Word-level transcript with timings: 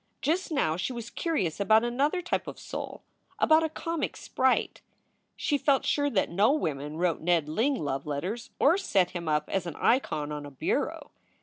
Just 0.23 0.51
now 0.51 0.77
she 0.77 0.91
was 0.91 1.11
curious 1.11 1.59
about 1.59 1.83
another 1.83 2.23
type 2.23 2.47
of 2.47 2.57
soul, 2.57 3.03
about 3.37 3.61
a 3.61 3.69
comic 3.69 4.17
sprite. 4.17 4.81
She 5.35 5.59
felt 5.59 5.85
sure 5.85 6.09
that 6.09 6.31
no 6.31 6.51
women 6.53 6.97
wrote 6.97 7.21
Ned 7.21 7.47
Ling 7.47 7.75
love 7.75 8.07
letters 8.07 8.49
or 8.57 8.79
set 8.79 9.11
him 9.11 9.27
up 9.27 9.47
as 9.47 9.67
an 9.67 9.75
icon 9.75 10.31
on 10.31 10.43
a 10.43 10.49
bureau. 10.49 11.11